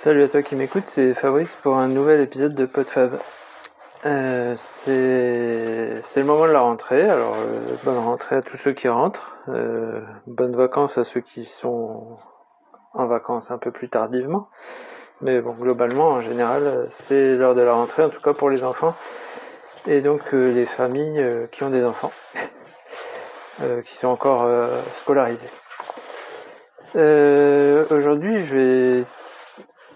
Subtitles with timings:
[0.00, 3.18] Salut à toi qui m'écoute, c'est Fabrice pour un nouvel épisode de PodFab.
[4.06, 8.86] Euh, c'est le moment de la rentrée, alors euh, bonne rentrée à tous ceux qui
[8.86, 12.16] rentrent, euh, bonnes vacances à ceux qui sont
[12.94, 14.48] en vacances un peu plus tardivement.
[15.20, 18.62] Mais bon, globalement, en général, c'est l'heure de la rentrée, en tout cas pour les
[18.62, 18.94] enfants,
[19.88, 22.12] et donc les familles qui ont des enfants,
[23.84, 24.48] qui sont encore
[24.94, 25.50] scolarisés.
[26.94, 29.04] Aujourd'hui, je vais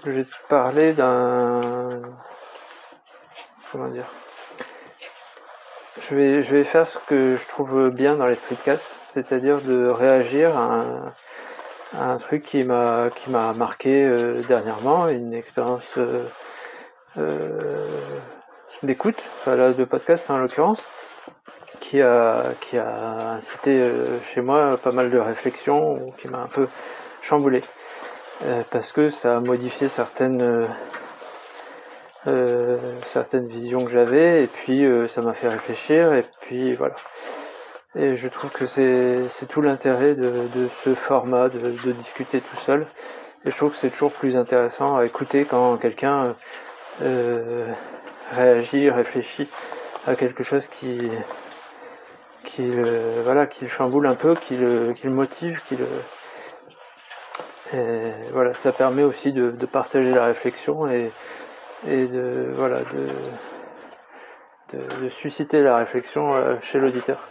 [0.04, 2.02] je vais te parler d'un.
[3.70, 4.10] Comment dire
[6.00, 9.88] je vais, je vais faire ce que je trouve bien dans les streetcasts, c'est-à-dire de
[9.88, 11.12] réagir à
[11.94, 16.26] un, truc qui m'a qui m'a marqué euh, dernièrement, une expérience euh,
[17.18, 17.86] euh,
[18.82, 20.82] d'écoute, enfin là de podcast en l'occurrence,
[21.80, 23.90] qui a qui a incité
[24.22, 26.68] chez moi pas mal de réflexions, qui m'a un peu
[27.20, 27.62] chamboulé.
[28.44, 30.66] Euh, parce que ça a modifié certaines euh,
[32.26, 36.96] euh, certaines visions que j'avais et puis ça m'a fait réfléchir et puis voilà.
[37.94, 42.86] Et je trouve que c'est tout l'intérêt de, ce format, de, discuter tout seul.
[43.44, 46.34] Et je trouve que c'est toujours plus intéressant à écouter quand quelqu'un
[48.30, 49.48] réagit, réfléchit
[50.06, 51.10] à quelque chose qui,
[52.44, 52.66] qui,
[53.24, 55.86] voilà, qui le chamboule un peu, qui le, qui le motive, qui le,
[57.74, 61.10] et voilà, ça permet aussi de, partager la réflexion et,
[61.86, 62.80] de, voilà,
[64.72, 67.28] de, susciter la réflexion euh, chez l'auditeur.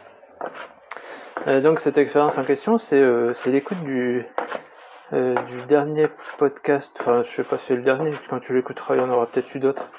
[1.48, 4.26] Euh, donc cette expérience en question, c'est euh, l'écoute du,
[5.12, 9.02] du dernier podcast, enfin je sais pas si c'est le dernier, quand tu l'écouteras il
[9.02, 9.90] y en aura peut-être eu d'autres,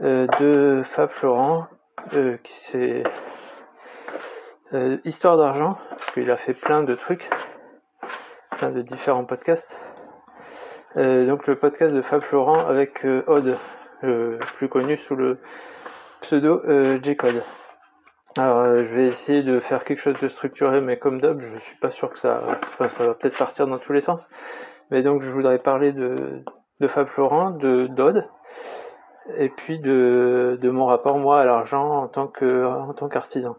[0.00, 1.66] de Fab Florent,
[2.10, 3.02] qui c'est
[5.04, 7.28] Histoire d'argent, parce qu'il a fait plein de trucs
[8.70, 9.76] de différents podcasts.
[10.96, 13.56] Euh, donc le podcast de Fab Florent avec euh, Odd,
[14.56, 15.38] plus connu sous le
[16.20, 17.42] pseudo euh, J-Code.
[18.36, 21.76] Alors je vais essayer de faire quelque chose de structuré, mais comme d'hab, je suis
[21.76, 22.42] pas sûr que ça,
[22.78, 24.28] va peut-être partir dans tous les sens.
[24.90, 26.42] Mais donc je voudrais parler de,
[26.86, 28.26] Fab Florent, de Dodd,
[29.36, 33.56] et puis de, de mon rapport moi à l'argent en tant que en tant qu'artisan.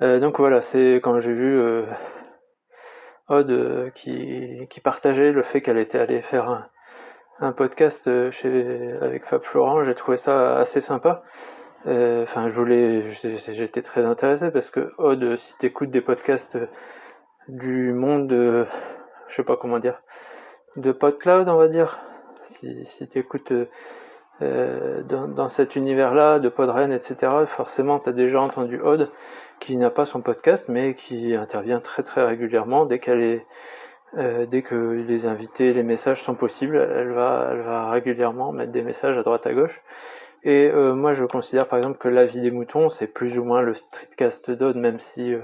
[0.00, 1.84] donc voilà, c'est quand j'ai vu
[3.28, 6.68] Odd euh, qui, partageait le fait qu'elle était allée faire
[7.40, 8.30] un, podcast euh,
[9.02, 9.84] avec Fab Florent.
[9.84, 11.22] J'ai trouvé ça assez sympa.
[11.86, 16.58] Euh, enfin, je voulais, j'étais très intéressé parce que Odd, si t'écoutes des podcasts
[17.48, 18.66] du monde, de,
[19.28, 20.02] je sais pas comment dire,
[20.76, 22.00] de PodCloud, on va dire,
[22.44, 23.52] si, si t'écoutes
[24.40, 29.10] euh, dans, cet univers-là de Podren, etc., forcément, tu as déjà entendu Odd
[29.58, 33.46] qui n'a pas son podcast, mais qui intervient très très régulièrement dès qu'elle est
[34.16, 38.72] euh, dès que les invités, les messages sont possibles, elle va, elle va régulièrement mettre
[38.72, 39.82] des messages à droite à gauche.
[40.44, 43.44] Et euh, moi, je considère par exemple que la vie des moutons, c'est plus ou
[43.44, 45.34] moins le streetcast d'Odd, même si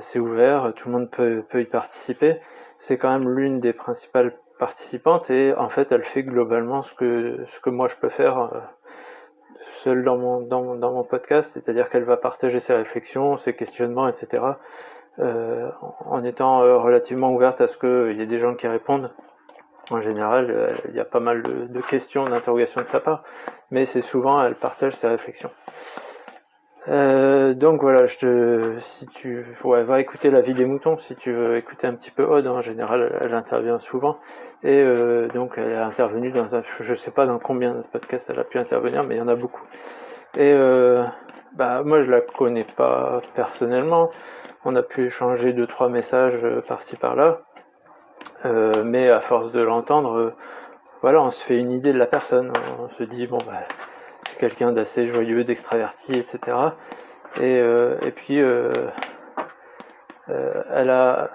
[0.00, 2.38] c'est ouvert, tout le monde peut y participer.
[2.78, 7.44] C'est quand même l'une des principales participantes et en fait, elle fait globalement ce que
[7.48, 8.60] ce que moi je peux faire euh,
[9.84, 14.42] seul dans mon, dans, podcast, c'est-à-dire qu'elle va partager ses réflexions, ses questionnements, etc.
[15.18, 15.70] Euh,
[16.04, 19.10] en étant euh, relativement ouverte à ce qu'il y ait des gens qui répondent.
[19.90, 23.22] En général, il y a pas mal de questions, d'interrogations de sa part,
[23.70, 25.50] mais c'est souvent elle partage ses réflexions.
[26.88, 31.56] Euh, donc voilà, si tu, ouais, va écouter la vie des moutons si tu veux
[31.56, 32.46] écouter un petit peu Odd.
[32.46, 34.18] En général, elle, intervient souvent
[34.62, 38.30] et euh, donc elle a intervenu dans un, je sais pas dans combien de podcasts
[38.30, 39.62] elle a pu intervenir, mais il y en a beaucoup.
[40.36, 41.04] Et euh,
[41.54, 44.10] bah moi je la connais pas personnellement.
[44.64, 47.40] On a pu échanger deux trois messages par-ci par-là,
[48.84, 50.34] mais à force de l'entendre,
[51.02, 52.52] voilà, on se fait une idée de la personne.
[52.80, 53.62] On se dit bon bah
[54.36, 56.56] quelqu'un d'assez joyeux, d'extraverti, etc.
[57.36, 58.72] Et, euh, et puis, euh,
[60.28, 61.30] euh, elle a,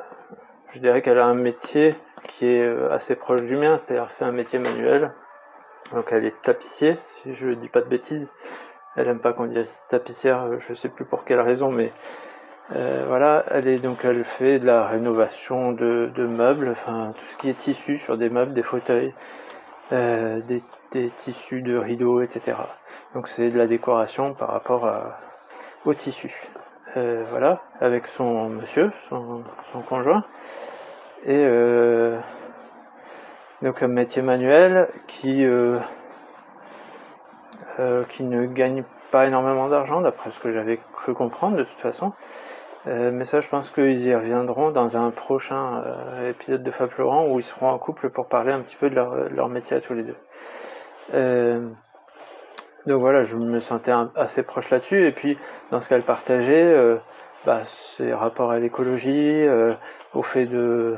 [0.71, 1.95] je dirais qu'elle a un métier
[2.27, 5.11] qui est assez proche du mien, c'est-à-dire c'est un métier manuel.
[5.93, 8.27] Donc elle est tapissier, si je dis pas de bêtises.
[8.95, 11.91] Elle aime pas qu'on dise tapissière, je sais plus pour quelle raison, mais
[12.69, 17.37] voilà, elle est donc elle fait de la rénovation de, de, meubles, enfin tout ce
[17.37, 19.13] qui est tissu sur des meubles, des fauteuils,
[19.91, 20.63] euh, des,
[21.17, 22.57] tissus de rideaux, etc.
[23.13, 25.19] Donc c'est de la décoration par rapport à,
[25.85, 26.33] au tissu.
[26.97, 29.43] Euh, voilà, avec son monsieur, son,
[29.87, 30.23] conjoint.
[31.25, 32.19] Et euh,
[33.61, 35.81] donc un métier manuel qui ne
[38.47, 42.13] gagne pas énormément d'argent, d'après ce que j'avais cru comprendre de toute façon.
[42.85, 45.83] Mais ça, je pense qu'ils y reviendront dans un prochain
[46.27, 48.95] épisode de Fab Laurent où ils seront en couple pour parler un petit peu de
[48.95, 50.15] leur, métier à tous les deux.
[52.87, 55.05] donc voilà, je me sentais assez proche là-dessus.
[55.07, 55.37] Et puis,
[55.69, 56.99] dans ce qu'elle partageait,
[57.45, 59.45] bah, ses rapports à l'écologie,
[60.13, 60.97] au fait de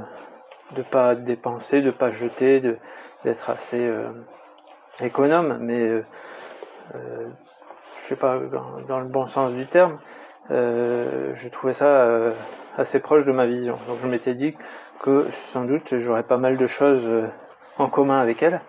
[0.71, 2.62] de pas dépenser, de pas jeter,
[3.24, 3.91] d'être assez
[5.01, 6.01] économe, mais
[8.03, 8.38] je sais pas,
[8.88, 12.34] dans, le bon sens du terme, euh, je trouvais ça euh,
[12.78, 13.78] assez proche de ma vision.
[13.88, 14.56] Donc je m'étais dit
[15.00, 17.28] que sans doute j'aurais pas mal de choses euh,
[17.78, 18.62] en commun avec elle.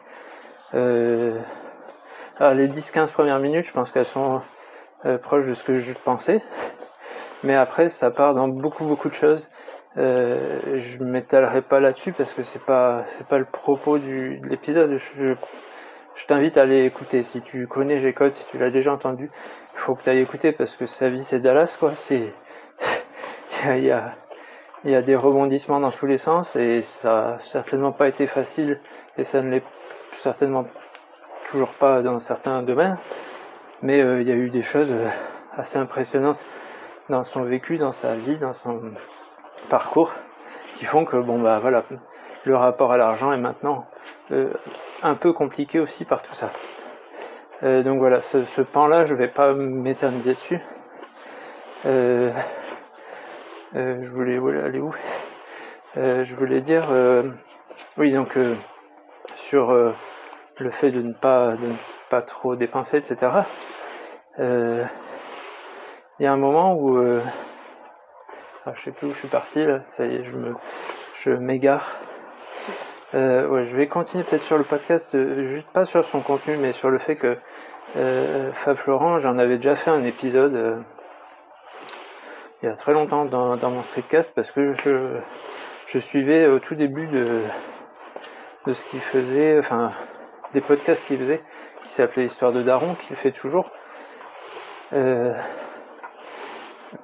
[0.72, 4.40] alors les 10-15 premières minutes, je pense qu'elles sont
[5.22, 6.42] proches de ce que je pensais.
[7.42, 9.46] Mais après, ça part dans beaucoup beaucoup de choses.
[9.96, 14.96] Euh, je m'étalerai pas là-dessus parce que c'est pas c'est pas le propos de l'épisode.
[16.26, 17.22] T'invite à aller écouter.
[17.22, 19.30] Si tu connais G-Code, si tu l'as déjà entendu,
[19.74, 21.94] il faut que tu ailles écouter parce que sa vie c'est Dallas quoi.
[21.94, 22.32] C'est
[23.66, 28.26] il y a, des rebondissements dans tous les sens et ça a certainement pas été
[28.26, 28.80] facile
[29.18, 29.64] et ça ne l'est
[30.14, 30.66] certainement
[31.50, 32.98] toujours pas dans certains domaines.
[33.82, 35.08] Mais euh, il y a eu des choses euh,
[35.56, 36.44] assez impressionnantes
[37.08, 38.80] dans son vécu, dans sa vie, dans son
[39.68, 40.12] parcours
[40.76, 41.84] qui font que bon bah voilà
[42.44, 43.86] le rapport à l'argent est maintenant
[44.30, 46.50] un peu compliqué aussi par tout ça.
[47.62, 50.60] Euh, donc voilà, ce, pan-là, je vais pas m'éterniser dessus.
[51.86, 52.32] Euh,
[53.74, 54.94] je voulais aller où?
[55.96, 56.88] Je voulais dire,
[57.98, 58.38] oui donc
[59.34, 61.74] sur le fait de ne pas de ne
[62.08, 63.32] pas trop dépenser, etc.
[64.38, 64.86] Il
[66.20, 66.98] y a un moment où
[68.66, 70.54] ah, je sais plus où je suis parti là, ça y est, je me
[71.22, 72.00] je m'égare.
[73.14, 76.72] Euh, je vais continuer peut-être sur le podcast, euh, juste pas sur son contenu, mais
[76.72, 77.36] sur le fait que
[77.96, 80.82] euh, Fab Florent, j'en avais déjà fait un épisode
[82.62, 85.20] il y a très longtemps dans, mon streetcast parce que je,
[85.86, 87.42] je suivais au tout début de,
[88.66, 89.92] de ce qu'il faisait, enfin
[90.52, 91.42] des podcasts qu'il faisait,
[91.84, 93.70] qui s'appelait Histoire de Daron, qu'il fait toujours.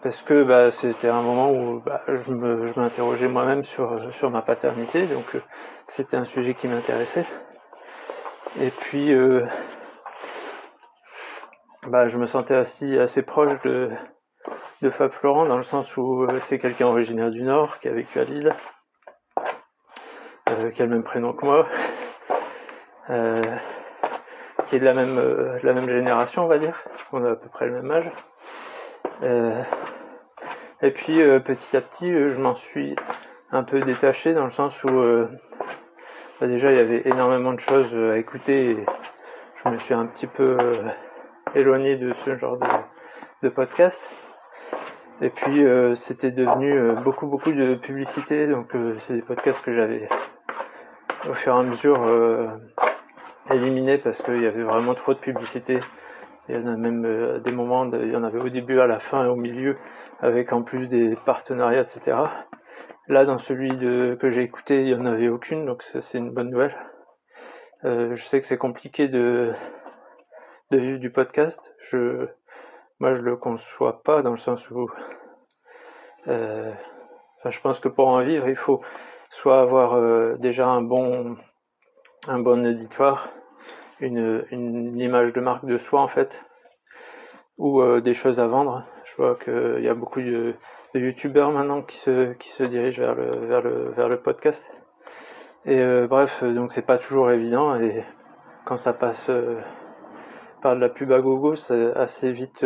[0.02, 2.32] Parce que bah, c'était un moment où bah, je,
[2.80, 5.42] m'interrogeais moi-même sur, ma paternité, donc euh,
[5.88, 7.26] c'était un sujet qui m'intéressait.
[8.58, 9.44] Et puis, euh,
[11.86, 13.90] bah, je me sentais assez, assez proche de,
[14.90, 18.18] Fab Florent, dans le sens où euh, c'est quelqu'un originaire du Nord, qui a vécu
[18.18, 18.54] à Lille,
[20.74, 21.66] qui a le même prénom que moi,
[24.66, 26.82] qui est de la même génération, on va dire,
[27.12, 28.10] on a à peu près le même âge.
[29.22, 29.62] Euh,
[30.82, 32.96] et puis euh, petit à petit, euh, je m'en suis
[33.52, 34.90] un peu détaché dans le sens où
[36.40, 38.86] bah, déjà il y avait énormément de choses à écouter et
[39.62, 40.56] je me suis un petit peu
[41.54, 42.58] éloigné de ce genre
[43.42, 44.00] de, podcast.
[45.20, 45.64] Et puis
[45.96, 50.08] c'était devenu beaucoup beaucoup de publicité, donc c'est des podcasts que j'avais
[51.28, 52.08] au fur et à mesure
[53.50, 55.80] éliminés parce qu'il y avait vraiment trop de publicité
[56.50, 58.86] il y en a même euh, des moments, il y en avait au début, à
[58.86, 59.76] la fin et au milieu,
[60.20, 62.16] avec en plus des partenariats, etc.
[63.06, 66.32] Là, dans celui de, que j'ai écouté, il n'y en avait aucune, donc c'est une
[66.32, 66.76] bonne nouvelle.
[67.84, 69.52] Euh, je sais que c'est compliqué de,
[70.70, 71.74] de vivre du podcast.
[71.78, 72.26] Je,
[72.98, 74.90] moi, je le conçois pas dans le sens où,
[76.26, 76.72] euh,
[77.38, 78.82] enfin, je pense que pour en vivre, il faut
[79.30, 81.36] soit avoir déjà un bon,
[82.26, 83.28] un bon auditoire,
[84.00, 86.44] une, une, image de marque de soi en fait,
[87.60, 88.84] ou euh, des choses à vendre.
[89.04, 90.54] Je vois qu'il y a beaucoup de,
[90.94, 94.68] de youtubeurs maintenant qui se, qui se dirigent vers le, vers le, vers le podcast.
[95.66, 98.02] Et euh, bref, donc c'est pas toujours évident et
[98.64, 99.60] quand ça passe euh,
[100.62, 102.64] par de la pub à gogo, c'est assez vite.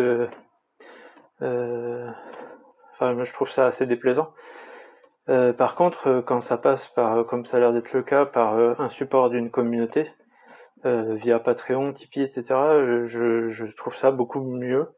[1.41, 2.15] enfin,
[3.25, 4.33] je trouve ça assez déplaisant.
[5.27, 8.89] par contre, quand ça passe par, comme ça a l'air d'être le cas, par un
[8.89, 10.11] support d'une communauté,
[10.87, 12.45] euh, via Patreon, Tipeee, etc.
[13.07, 14.93] Je, trouve ça beaucoup mieux.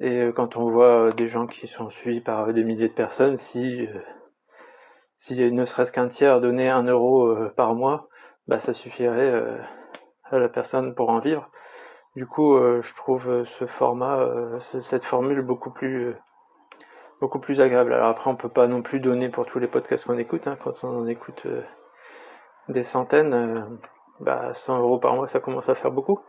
[0.00, 3.36] Et euh, quand on voit des gens qui sont suivis par des milliers de personnes,
[3.36, 3.86] si,
[5.30, 8.08] euh, ne serait-ce qu'un tiers donnait un euro par mois,
[8.48, 9.58] bah ça suffirait
[10.24, 11.50] à la personne pour en vivre.
[12.16, 14.26] Du coup, je trouve ce format,
[14.80, 16.16] cette formule beaucoup plus
[17.60, 17.92] agréable.
[17.92, 20.46] Alors après, on peut pas non plus donner pour tous les podcasts qu'on écoute.
[20.46, 20.56] Hein.
[20.64, 21.46] Quand on en écoute
[22.68, 23.78] des centaines,
[24.20, 26.20] bah 100 euros par mois ça commence à faire beaucoup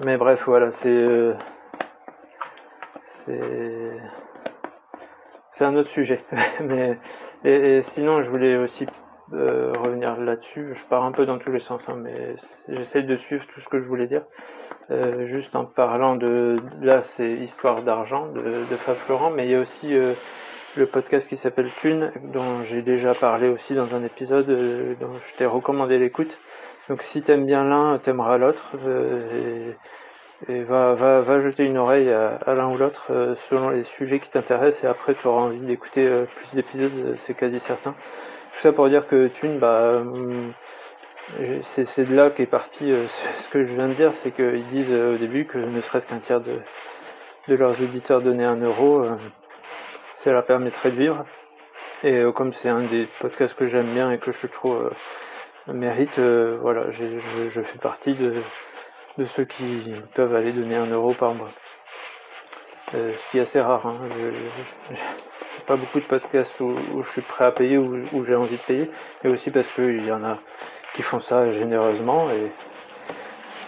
[0.00, 1.34] mais bref voilà c'est euh,
[5.52, 6.24] c'est un autre sujet
[6.60, 6.98] mais
[7.44, 8.86] et, sinon je voulais aussi
[9.30, 10.70] revenir là-dessus.
[10.72, 12.34] Je pars un peu dans tous les sens, hein, mais
[12.68, 14.22] j'essaie de suivre tout ce que je voulais dire.
[15.24, 19.60] juste en parlant de là, c'est histoire d'argent de Fab Florent, mais il y a
[19.60, 19.94] aussi
[20.78, 24.46] le podcast qui s'appelle Thune, dont j'ai déjà parlé aussi dans un épisode
[25.00, 26.38] dont je t'ai recommandé l'écoute.
[26.88, 28.72] Donc si t'aimes bien l'un, t'aimeras l'autre.
[29.34, 29.74] et
[30.46, 34.20] et va, va, va jeter une oreille à, l'un ou l'autre euh, selon les sujets
[34.20, 37.92] qui t'intéressent et après tu auras envie d'écouter euh, plus d'épisodes, euh, c'est quasi certain.
[38.52, 40.02] Tout ça pour dire que Thune, bah,
[41.62, 42.92] c'est de là qu'est parti
[43.38, 46.18] ce que je viens de dire, c'est qu'ils disent au début que ne serait-ce qu'un
[46.18, 46.58] tiers de,
[47.48, 49.04] de leurs auditeurs donner un euro,
[50.32, 51.24] ça permettrait de vivre.
[52.04, 54.90] Et comme c'est un des podcasts que j'aime bien et que je trouve
[55.66, 57.18] mérite, voilà, je,
[57.48, 61.48] je fais partie de ceux qui peuvent aller donner un euro par mois.
[62.94, 63.86] Euh, ce qui est assez rare.
[63.86, 63.98] Hein.
[64.90, 64.96] Je,
[65.66, 68.62] pas beaucoup de podcasts où, je suis prêt à payer ou où, j'ai envie de
[68.62, 68.90] payer,
[69.22, 70.38] mais aussi parce qu'il y en a
[70.94, 72.50] qui font ça généreusement et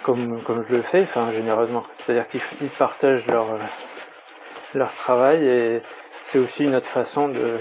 [0.03, 3.59] comme, comme je le fais, enfin généreusement, c'est-à-dire qu'ils partagent leur,
[4.75, 5.83] leur travail et
[6.25, 7.59] c'est aussi une autre façon de,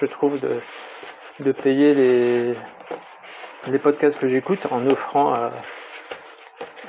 [0.00, 5.34] je trouve, de, payer les, podcasts que j'écoute en offrant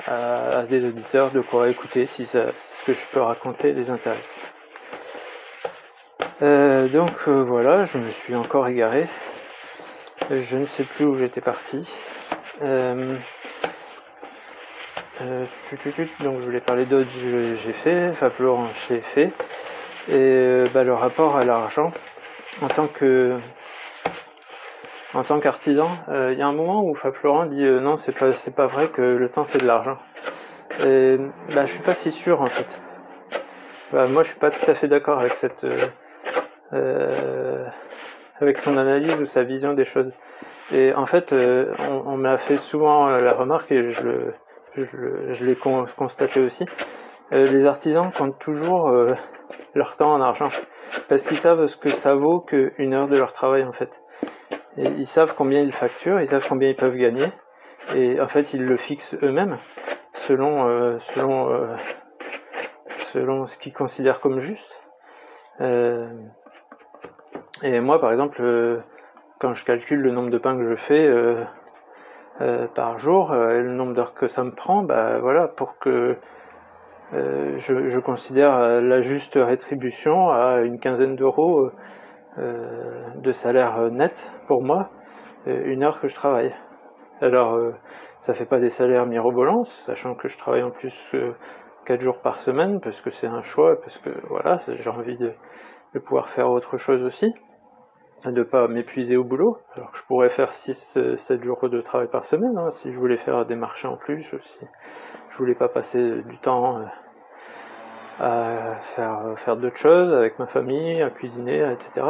[0.06, 2.50] à, des auditeurs de quoi écouter si, ce
[2.84, 4.38] que je peux raconter les intéresse.
[6.42, 9.06] Euh, donc euh, voilà, je me suis encore égaré.
[10.30, 11.88] Je ne sais plus où j'étais parti.
[12.62, 13.16] Euh,
[16.20, 19.32] donc je voulais parler d'autres j'ai fait, enfin Laurent j'ai fait.
[20.08, 21.92] Et bah, le rapport à l'argent
[22.62, 23.36] en tant que
[25.12, 27.96] en tant qu'artisan, euh, il y a un moment où Fab Florent dit euh, non,
[27.96, 29.98] c'est pas, c'est pas vrai que le temps c'est de l'argent.
[30.84, 31.18] Et
[31.54, 32.80] bah, je suis pas si sûr en fait.
[33.92, 35.66] Bah, moi, je suis pas tout à fait d'accord avec cette,
[36.72, 37.66] euh,
[38.40, 40.12] avec son analyse ou sa vision des choses.
[40.72, 44.34] Et en fait, on, on m'a fait souvent la remarque et je le,
[44.76, 46.64] je, l'ai constaté aussi.
[47.32, 48.88] les artisans comptent toujours
[49.74, 50.50] leur temps en argent.
[51.08, 54.00] Parce qu'ils savent ce que ça vaut qu'une heure de leur travail en fait.
[54.76, 57.26] Ils savent combien ils facturent, ils savent combien ils peuvent gagner,
[57.94, 59.58] et en fait ils le fixent eux-mêmes
[60.14, 61.76] selon euh, selon euh,
[63.12, 64.80] selon ce qu'ils considèrent comme juste.
[65.60, 66.08] Euh,
[67.62, 68.42] et moi par exemple,
[69.38, 71.12] quand je calcule le nombre de pains que je fais
[72.74, 76.16] par jour, et le nombre d'heures que ça me prend, bah voilà, pour que
[77.12, 81.70] je, je, considère la juste rétribution à une quinzaine d'euros
[82.38, 84.88] euh, de salaire euh, net pour moi
[85.48, 86.54] euh, une heure que je travaille.
[87.20, 87.58] Alors
[88.20, 90.94] ça fait pas des salaires mirobolants, sachant que je travaille en plus
[91.84, 95.32] 4 jours par semaine parce que c'est un choix, parce que voilà, j'ai envie de,
[95.98, 97.34] pouvoir faire autre chose aussi,
[98.26, 99.58] de pas m'épuiser au boulot.
[99.76, 103.46] Alors je pourrais faire 6-7 jours de travail par semaine hein, si je voulais faire
[103.46, 104.66] des marchés en plus, si
[105.30, 106.80] je voulais pas passer du temps
[108.20, 112.06] à faire, faire d'autres choses avec ma famille, à cuisiner, etc.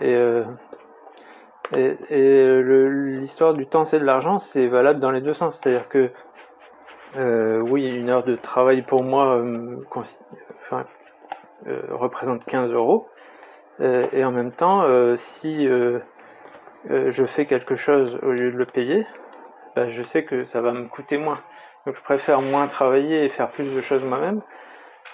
[0.00, 0.44] Et, euh,
[1.74, 5.58] et, l'histoire du temps c'est de l'argent, c'est valable dans les deux sens.
[5.60, 6.10] C'est-à-dire que
[7.16, 9.76] euh, oui, une heure de travail pour moi euh,
[11.66, 13.08] euh, représente 15 euros.
[13.80, 14.84] Et en même temps,
[15.16, 19.06] si je fais quelque chose au lieu de le payer,
[19.76, 21.38] bah, je sais que ça va me coûter moins.
[21.86, 24.42] Donc je préfère moins travailler et faire plus de choses moi-même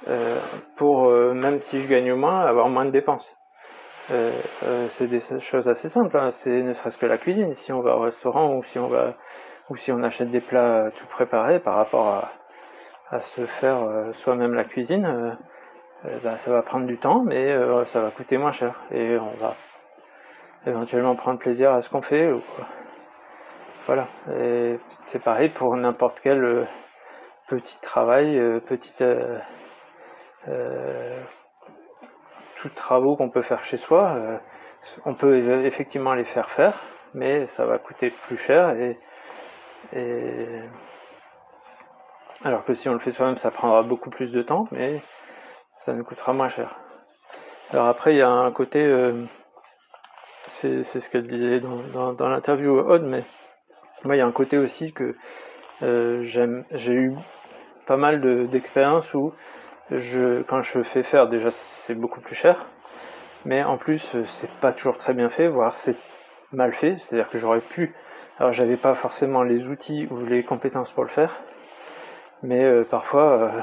[0.08, 0.38] euh,
[0.76, 3.36] pour, euh, même si je gagne moins, avoir moins de dépenses.
[4.10, 4.32] Euh,
[4.88, 6.30] c'est des choses assez simples, hein.
[6.30, 7.54] c'est ne serait-ce que la cuisine.
[7.54, 9.14] Si on va au restaurant ou si on va
[9.70, 12.32] ou si on achète des plats tout préparés par rapport à,
[13.10, 13.78] à se faire
[14.12, 15.38] soi-même la cuisine,
[16.22, 17.56] bah, ça va prendre du temps, mais
[17.86, 19.54] ça va coûter moins cher et on va
[20.66, 22.30] éventuellement prendre plaisir à ce qu'on fait.
[22.30, 22.42] Ou,
[23.86, 24.08] voilà.
[24.38, 26.66] Et c'est pareil pour n'importe quel
[27.48, 29.02] petit travail, petite
[30.48, 31.18] euh,
[32.56, 34.38] tous travaux qu'on peut faire chez soi, euh,
[35.04, 36.78] on peut effectivement les faire faire,
[37.14, 38.98] mais ça va coûter plus cher et,
[42.44, 45.00] alors que si on le fait soi-même, ça prendra beaucoup plus de temps, mais
[45.84, 46.76] ça nous coûtera moins cher.
[47.70, 49.24] Alors après, il y a un côté, euh,
[50.46, 53.24] c'est ce qu'elle disait dans, l'interview Odd, mais
[54.04, 55.16] moi, il y a un côté aussi que
[55.80, 57.14] j'ai eu
[57.86, 59.32] pas mal d'expériences où
[59.90, 62.66] je, quand je fais faire, déjà c'est beaucoup plus cher,
[63.44, 65.96] mais en plus c'est pas toujours très bien fait, voire c'est
[66.52, 67.94] mal fait, c'est-à-dire que j'aurais pu,
[68.38, 71.36] alors j'avais pas forcément les outils ou les compétences pour le faire,
[72.42, 73.60] mais euh, parfois euh,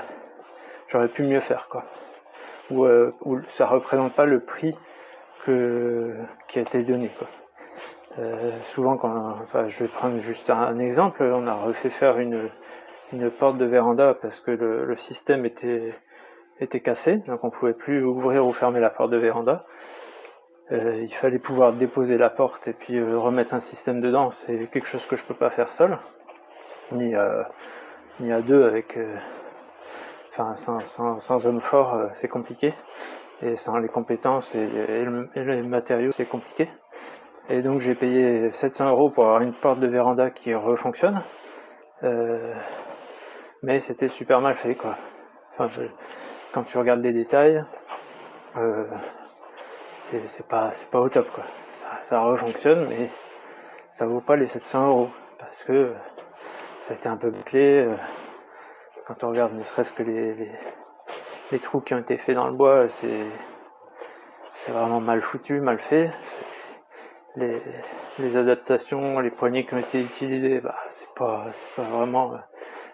[0.88, 1.86] j'aurais pu mieux faire quoi,
[2.72, 3.14] ou, euh,
[3.50, 4.76] ça représente pas le prix
[5.46, 6.16] que,
[6.48, 7.28] qui a été donné quoi.
[8.74, 9.36] souvent, quand,
[9.68, 12.50] je vais prendre juste un, exemple, on a refait faire une,
[13.14, 15.94] une porte de véranda parce que le, système était,
[16.60, 19.66] était cassé, donc on pouvait plus ouvrir ou fermer la porte de véranda.
[20.72, 24.32] il fallait pouvoir déposer la porte et puis remettre un système dedans.
[24.32, 25.98] C'est quelque chose que je peux pas faire seul,
[26.92, 27.16] ni,
[28.20, 28.98] ni à deux avec
[30.32, 32.74] enfin sans, sans, homme fort euh, c'est compliqué.
[33.44, 34.68] Et sans les compétences et,
[35.36, 36.70] les matériaux c'est compliqué.
[37.50, 41.24] Et donc j'ai payé 700 euros pour avoir une porte de véranda qui refonctionne.
[42.04, 42.54] Euh,
[43.64, 44.98] mais c'était super mal fait quoi.
[45.58, 45.70] Enfin
[46.54, 47.64] quand tu regardes les détails
[48.58, 48.86] euh,
[49.98, 51.46] c'est pas au top quoi.
[51.72, 53.10] Ça, ça refonctionne mais
[53.92, 55.10] ça vaut pas les 700 euros
[55.40, 55.94] parce que
[56.88, 57.88] ça a été un peu bouclé
[59.08, 62.88] quand on regarde ne serait-ce que les, trous qui ont été faits dans le bois,
[62.90, 66.12] c'est vraiment mal foutu, mal fait.
[67.36, 72.34] Les, adaptations, les poignées qui ont été utilisées, bah, c'est pas, pas vraiment.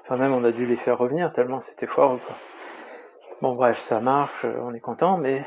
[0.04, 2.20] Enfin, même on a dû les faire revenir tellement c'était fort.
[3.42, 5.44] Bon, bref, ça marche, on est content, mais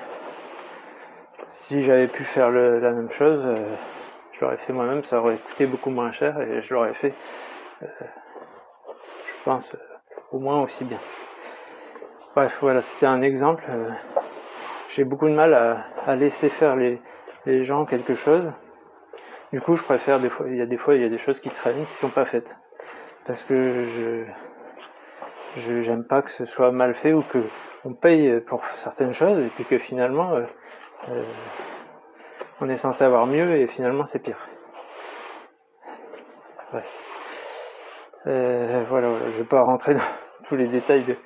[1.49, 3.57] si j'avais pu faire la même chose, euh,
[4.33, 7.15] je l'aurais fait moi-même, ça aurait coûté beaucoup moins cher et je l'aurais fait,
[7.83, 7.87] euh,
[9.27, 9.71] je pense,
[10.33, 10.99] au moins aussi bien.
[12.35, 13.65] Bref, voilà, c'était un exemple.
[13.69, 13.91] Euh,
[14.89, 15.55] j'ai beaucoup de mal
[16.07, 17.01] à, laisser faire les,
[17.65, 18.53] gens quelque chose.
[19.53, 21.19] Du coup, je préfère des fois, il y a des fois, il y a des
[21.19, 22.57] choses qui traînent, qui sont pas faites.
[23.27, 24.25] Parce que je,
[25.57, 27.43] je j'aime pas que ce soit mal fait ou que
[27.85, 30.45] on paye pour certaines choses et puis que finalement, euh,
[31.09, 31.25] euh,
[32.61, 34.39] on est censé avoir mieux et finalement c'est pire.
[36.73, 37.10] Bref.
[38.27, 40.01] Euh, voilà, je vais pas rentrer dans
[40.49, 41.17] tous les détails de,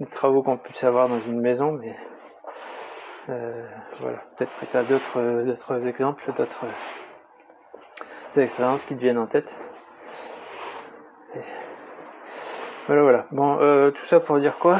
[0.00, 1.94] des travaux qu'on puisse avoir dans une maison, mais
[3.28, 3.66] euh,
[4.00, 6.64] voilà, peut-être que tu as d'autres, d'autres exemples, d'autres
[8.36, 9.54] euh, expériences qui te viennent en tête.
[12.86, 13.26] voilà, voilà.
[13.32, 14.78] Bon, tout ça pour dire quoi?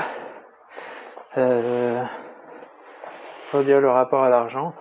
[3.51, 4.73] Pour dire le rapport à l'argent.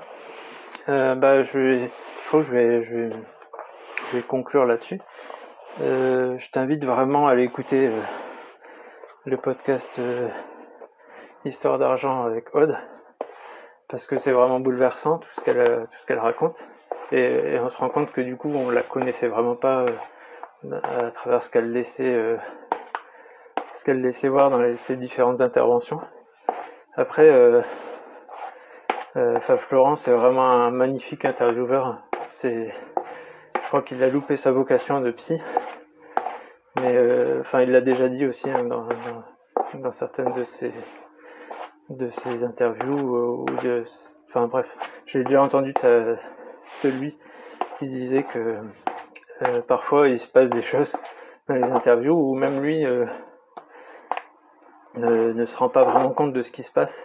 [0.87, 1.87] bah, je,
[2.27, 3.09] crois que je
[4.13, 5.01] vais conclure là-dessus.
[5.79, 8.01] Euh, je t'invite vraiment à aller écouter euh,
[9.25, 10.27] le podcast euh,
[11.45, 12.75] Histoire d'argent avec Aude
[13.87, 16.57] parce que c'est vraiment bouleversant tout ce qu'elle raconte
[17.11, 19.85] et, on se rend compte que du coup on la connaissait vraiment pas
[20.83, 22.37] à travers ce qu'elle laissait
[23.75, 26.01] ce qu'elle laissait voir dans ses différentes interventions.
[26.97, 27.29] Après
[29.13, 32.01] Fab Florent c'est vraiment un magnifique intervieweur.
[33.67, 35.41] Je crois qu'il a loupé sa vocation de psy.
[36.77, 38.63] Mais euh, enfin, il l'a déjà dit aussi hein,
[39.73, 43.83] dans, certaines de ses, interviews euh,
[44.29, 44.73] enfin bref,
[45.05, 46.15] j'ai déjà entendu de,
[46.85, 47.17] lui
[47.77, 48.55] qui disait que
[49.41, 50.95] euh, parfois il se passe des choses
[51.49, 52.85] dans les interviews où même lui
[54.95, 56.95] ne, se rend pas vraiment compte de ce qui se passe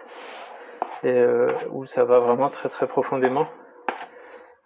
[1.03, 1.25] et
[1.71, 3.49] où ça va vraiment très très profondément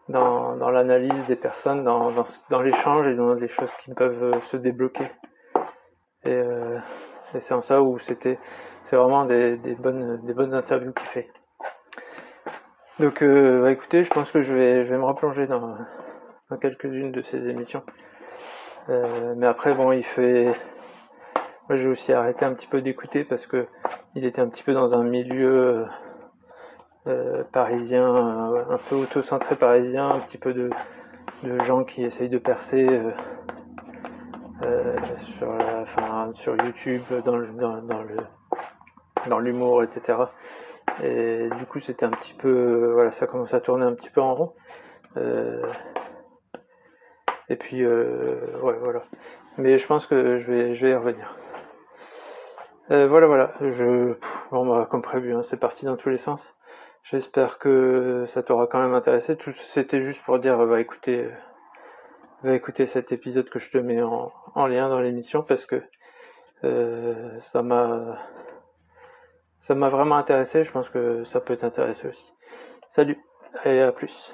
[0.09, 2.11] dans, dans l'analyse des personnes, dans,
[2.49, 5.11] dans, l'échange et dans les choses qui peuvent euh, se débloquer.
[6.23, 6.77] Et, euh,
[7.33, 8.39] et c'est en ça où c'était,
[8.85, 11.29] c'est vraiment des, des, bonnes, des bonnes interviews qu'il fait.
[12.99, 15.77] Donc, euh, bah, écoutez, je pense que je vais, je vais me replonger dans,
[16.49, 17.83] dans quelques-unes de ces émissions.
[19.35, 20.45] Mais après, bon, il fait.
[21.67, 23.67] Moi, j'ai aussi arrêté un petit peu d'écouter parce que
[24.15, 25.85] il était un petit peu dans un milieu
[27.07, 30.69] euh, parisien, euh, un peu auto-centré parisien, un petit peu de,
[31.63, 32.85] gens qui essayent de percer
[34.65, 34.97] euh,
[35.37, 35.85] sur, la,
[36.33, 37.47] sur YouTube, dans le,
[39.29, 40.17] dans, l'humour, etc.
[41.01, 44.19] Et du coup, c'était un petit peu, voilà, ça commence à tourner un petit peu
[44.19, 44.53] en rond.
[47.47, 49.03] et puis, ouais, voilà.
[49.57, 51.37] Mais je pense que je vais, je vais y revenir.
[52.89, 53.53] voilà, voilà.
[53.61, 54.15] Je,
[54.51, 56.56] bon, bah, comme prévu, hein, c'est parti dans tous les sens.
[57.09, 59.37] J'espère que ça t'aura quand même intéressé.
[59.37, 61.29] Tout c'était juste pour dire va écouter
[62.43, 65.81] va écouter cet épisode que je te mets en, lien dans l'émission parce que
[66.65, 68.19] euh, ça m'a
[69.61, 70.65] ça m'a vraiment intéressé.
[70.65, 72.33] Je pense que ça peut t'intéresser aussi.
[72.89, 73.17] Salut
[73.63, 74.33] et à plus.